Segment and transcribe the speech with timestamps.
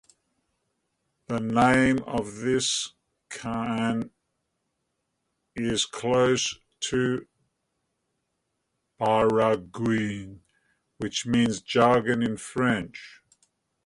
[1.27, 2.93] The name of this
[3.29, 4.11] cant
[5.55, 6.57] is close
[6.89, 7.27] to
[8.99, 10.39] "baragouin",
[10.97, 13.21] which means "jargon" in French.